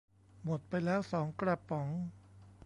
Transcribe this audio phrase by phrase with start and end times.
[0.43, 1.87] หมดไปแล้วสองกระป๋อง